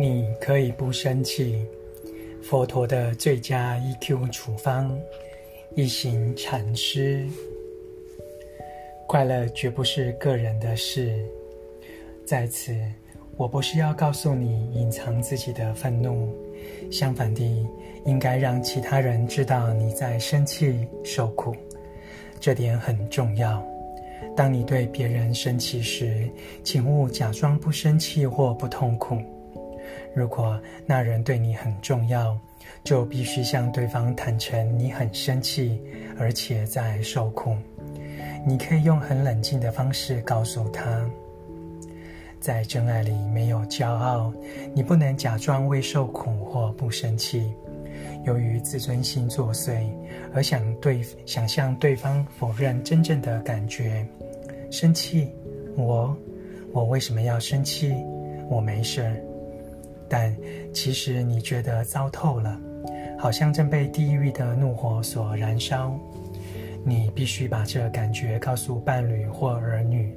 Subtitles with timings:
[0.00, 1.66] 你可以不生气。
[2.40, 4.96] 佛陀的最佳 EQ 处方，
[5.74, 7.26] 一行禅师。
[9.08, 11.20] 快乐绝不是个人的事。
[12.24, 12.72] 在此，
[13.36, 16.32] 我不是要告诉你隐藏自己的愤怒，
[16.92, 17.66] 相反地，
[18.06, 21.52] 应该让其他人知道你在生气受苦，
[22.38, 23.60] 这点很重要。
[24.36, 26.30] 当你对别人生气时，
[26.62, 29.18] 请勿假装不生气或不痛苦。
[30.14, 32.38] 如果那人对你很重要，
[32.84, 35.80] 就必须向对方坦诚你很生气，
[36.18, 37.56] 而且在受苦。
[38.46, 41.08] 你可以用很冷静的方式告诉他，
[42.40, 44.32] 在真爱里没有骄傲，
[44.74, 47.52] 你不能假装未受苦或不生气。
[48.24, 49.88] 由于自尊心作祟，
[50.34, 54.06] 而想对想向对方否认真正的感觉，
[54.70, 55.30] 生气，
[55.76, 56.16] 我，
[56.72, 57.94] 我为什么要生气？
[58.48, 59.22] 我没事。
[60.08, 60.36] 但
[60.72, 62.58] 其实你觉得糟透了，
[63.18, 65.94] 好像正被地狱的怒火所燃烧。
[66.84, 70.14] 你必须把这感觉告诉伴侣或儿女。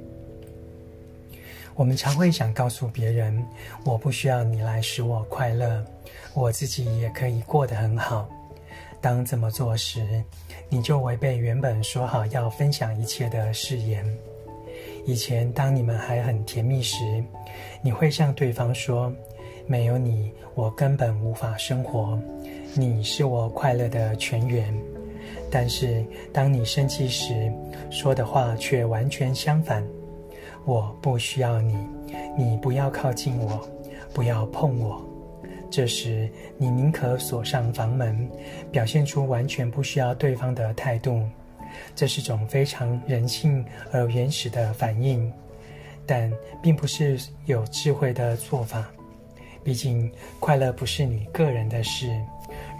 [1.74, 3.44] 我们常会想告诉别人
[3.84, 5.84] ：“我不需要你来使我快乐，
[6.34, 8.28] 我自己也可以过得很好。”
[9.00, 10.22] 当这么做时，
[10.68, 14.06] 你就违背原本说好要分享一切的誓言。
[15.04, 16.96] 以前，当你们还很甜蜜时，
[17.82, 19.12] 你会向对方说
[19.66, 22.18] ：“没有你，我根本无法生活。
[22.74, 24.72] 你是我快乐的泉源。”
[25.50, 27.52] 但是，当你生气时，
[27.90, 29.86] 说的话却完全相反。
[30.64, 31.76] 我不需要你，
[32.38, 33.68] 你不要靠近我，
[34.14, 35.02] 不要碰我。
[35.70, 38.28] 这时，你宁可锁上房门，
[38.70, 41.22] 表现出完全不需要对方的态度。
[41.94, 45.30] 这是种非常人性而原始的反应，
[46.06, 48.90] 但并不是有智慧的做法。
[49.64, 50.10] 毕竟，
[50.40, 52.08] 快乐不是你个人的事。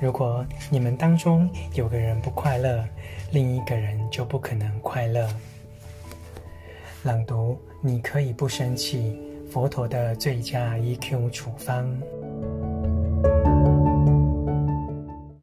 [0.00, 2.84] 如果你们当中有个人不快乐，
[3.30, 5.28] 另一个人就不可能快乐。
[7.04, 9.18] 朗读，你可以不生气。
[9.50, 11.86] 佛陀的最佳 EQ 处方。